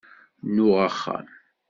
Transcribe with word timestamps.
Nuɣ 0.55 0.77
axxam. 0.87 1.27